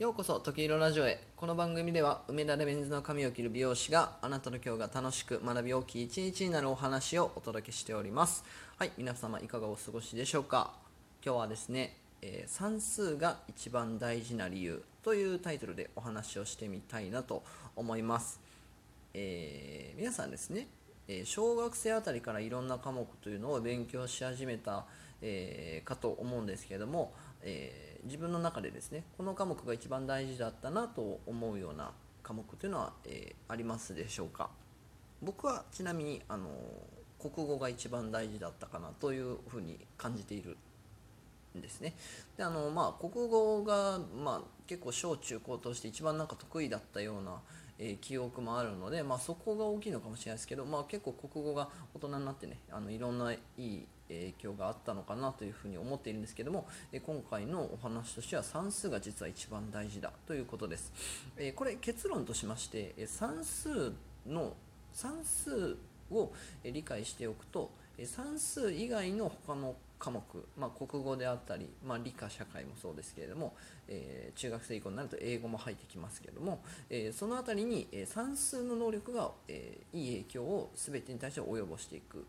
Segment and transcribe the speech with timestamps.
[0.00, 1.20] ようこそ時色ラジオへ。
[1.36, 8.42] この番組では梅田レベンズの髪を切る美容師があなたの今日が楽しく学び大きい一日になるお話をお届けしております。
[8.78, 10.72] はい皆様いかがお過ごしでしょうか。
[11.22, 17.42] 今日はですね、えー算数が一番大事な理由というタイトルでお話をしてみたいなと
[17.76, 18.40] 思います。
[19.12, 20.68] えー皆さんですね、
[21.08, 24.86] え小学生あたりからいろんな科目というのを勉強し始めた、
[25.20, 27.12] えーかと思うんですけれども、
[27.42, 31.92] えー自分の中でですねこの科目が一番大事だったなと思うような
[32.22, 34.48] 科目というのは、えーありますでしょうか？
[35.22, 36.48] 僕はちなみにあの
[37.18, 40.56] 国語が一番大事だったかなというふうに感じている
[41.56, 41.94] んですね。
[42.38, 47.42] であのまあ国語が、まあ、結構小中高として一番なんか得意だったような、
[47.82, 60.92] えー記憶もあるので、まあ、そこが大きいのかもしれないですけど、まあ、結構国語が大人になってねあのいろんないい影響があったのかなというふうに思っているんですけども、えー今回のお話としては算数が実は一番大事だということです。
[61.36, 63.92] えーこれ結論としまして、えー算数
[64.26, 64.52] の
[64.92, 65.76] 算数
[66.10, 66.32] を
[66.64, 67.70] え理解しておくと
[68.06, 70.22] 算数以外の他の科目、
[70.56, 73.54] まあ、国語であったり、まあ、理科社会もそうですけれども、
[73.86, 82.26] えー中学生以降になると英語も入ってきますけれども、えーそのあたりに、え算数の能力が、えいい影響を全てに対して及ぼしていく、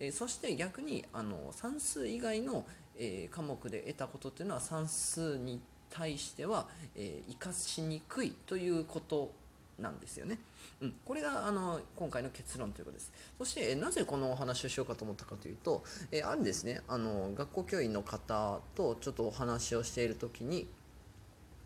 [0.00, 9.32] えそして逆にあの算数以外の、え科目で得たことっていうのは算数に対しては、えー生かしにくいということ
[9.78, 10.38] なんですよね。
[10.80, 13.12] うん、これがあの今回の結論ということです。
[13.38, 20.68] そして、えなぜこのお話をしようかと思ったかというと、えあるですねあの学校教員の方とちょっとお話をしている時に、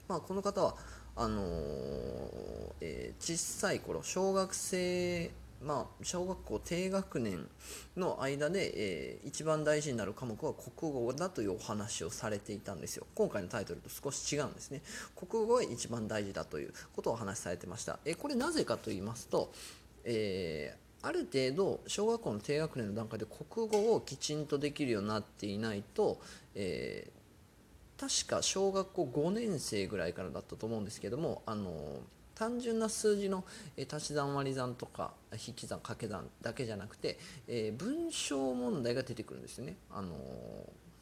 [0.08, 0.76] まあ、この方は
[1.16, 5.30] あのーえー小さい頃小学生
[5.62, 7.48] まあ、小学校低学年
[7.96, 13.06] の間で、えー一番大事になる科目は国語だというお話をされていたんですよ。
[13.14, 14.82] 今回のタイトルと少し違うんですね。
[15.16, 19.52] 国語が一番大事だということをお話しされてました、えーこれなぜかと言いますと、
[20.04, 26.20] えーある程度小学校の低学年の段階で国語をきちんとできるようになっていないと、
[26.54, 27.12] え
[27.98, 32.00] 確か小学校5年生ぐらいからだったと思うんですけどもあの
[32.36, 33.44] 単純な数字の
[33.76, 39.76] え足し算割り算とか引き算掛け算だけじゃなくて、え文章問題が出てくるんですよね。
[39.90, 40.14] あの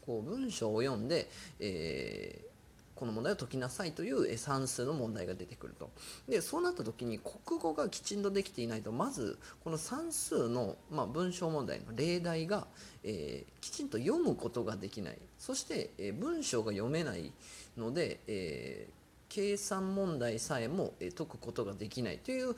[0.06, 1.28] こう文章を読んで、
[1.60, 2.54] えー
[2.94, 5.90] この問題を解きなさいという算数の問題が出てくると
[6.28, 12.66] でそうなった時に国語がきちんとできていないとまずこの算数の、まあ、文章問題の例題が、
[13.02, 17.32] えーきちんと読むことができないそして、えー文章が読めない
[17.76, 19.03] ので、えー
[19.34, 22.54] 計算問題さえも解くことができないという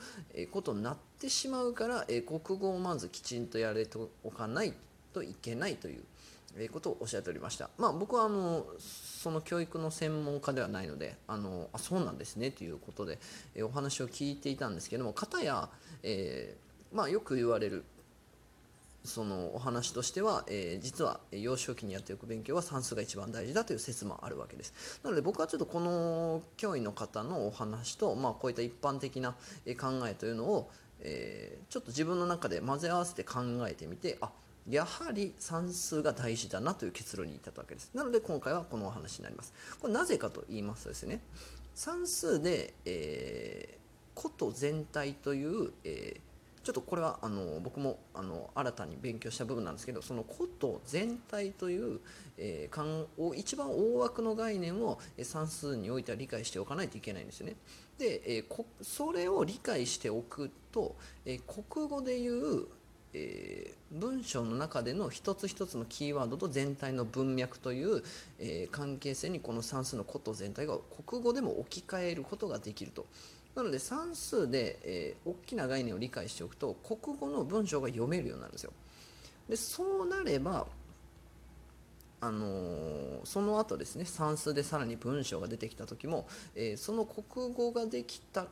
[0.51, 4.73] ことになってしまうから国語をまずきちんとやれておかない
[5.11, 7.71] といけないということをおっしゃっておりました。
[7.79, 13.17] まあ、僕はあのその教育の専門家ではないのであのあそうなんですねということで、
[13.63, 15.69] お話を聞いていたんですけども片や、
[16.03, 17.85] えーまあ、よく言われる
[19.07, 24.99] そのお話としては、えー実は幼少期にやっておく勉強は算数が一番大事だという説もあるわけです。
[25.03, 29.31] なので僕はちょっとこの教員の方のお話と、まあ、こういった一般的な
[29.79, 30.69] 考えというのを、
[30.99, 34.29] えーちょっと自分の中で混ぜ合わせて考えてみてあ
[34.69, 37.91] やはり算数が大事だなという結論に至ったわけです。
[37.93, 39.53] なので今回はこのお話になります。
[39.79, 41.21] これなぜかと言いますとですね
[41.75, 43.77] 算数で、えー
[44.17, 46.26] こと全体という、えー
[46.67, 52.01] ちょっとこれはあの僕もあの新たに勉強した部分なんですけどそのこと全体という、
[52.37, 57.55] えー一番大枠の概念を算数においては理解しておかないといけないんですよね。
[57.97, 62.65] で、えーそれを理解しておくと、えー国語でいう
[63.13, 68.03] えー文章の中での一つ一つのキーワードと全体の文脈という、
[68.39, 73.05] えー関係性にこの算数のこと全体が国語でも置き換えることができると。
[73.57, 78.71] なので算数で、えー大きな概念を理解しておくと国語の文章が読めるようになるんですよ。
[79.49, 80.67] でそうなれば
[82.21, 88.45] あのーその後ですね算数でさらに文章が出てきた時も、えーその国語ができた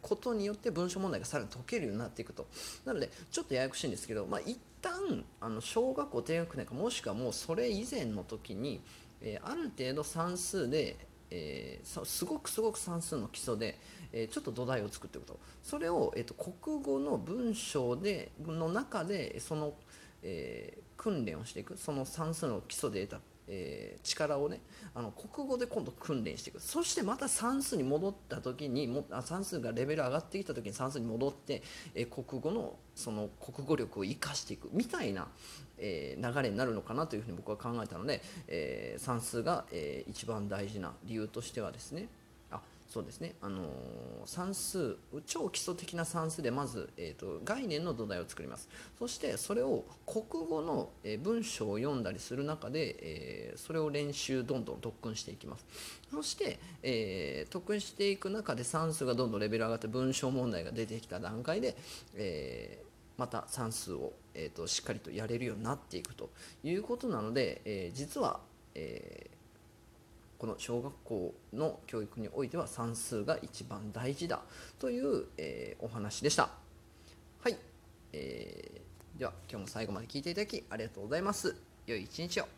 [0.00, 2.46] ことによって文章問題がさらに解けるようになっていくと
[2.84, 8.80] なのでちょっとややこしいんですけど、まあ、一旦あの小学校低学年かもしくはもうそれ以前の時に、
[9.20, 10.96] えーある程度算数で、
[11.30, 13.78] えーすごくすごく算数の基礎で、
[14.12, 15.38] えーちょっと土台を作っていくと。
[15.62, 19.74] それを、えー、と国語の文章での中でその、
[20.22, 24.60] えー訓練をしていくその算数の基礎で得た、えー力をね
[24.94, 31.62] あの国語で今度訓練していくそしてまた算数に戻った時にもあ算数がレベル上がってきた時に算数に戻って、
[31.94, 35.28] えー国語のその国語力を生かしていくみたいな、
[35.78, 42.08] えー流れになるのかなというふうに僕は考えたので、えー算数が、えー一番大事な理由としてはですね。
[42.50, 43.68] あそうですね、あのー
[44.24, 44.96] 算数
[45.26, 48.68] 超基礎的な算数でまず、えー、と概念の土台を作ります。
[48.98, 55.64] そしてそれを国語の、えー文章を読んだりする中で、えーそれを練習どんどん特訓していきます。
[56.10, 61.76] そして、えー特訓していく中で算数がどんどんレベル上がって文章問題が出てきた段階で、
[62.14, 62.82] え
[63.16, 66.30] また算数を、えー、としっかりとやれるようになっていくと
[66.62, 68.40] いうことなので、え実は、
[68.74, 69.37] えー
[70.38, 74.40] この小学校の教育においては算数が一番大事だ
[74.78, 76.50] という、えーお話でした。
[77.42, 77.56] はい、
[78.12, 81.56] えーでは今日も最後まで聞いていただきありがとうございます。
[81.86, 82.57] 良い一日を。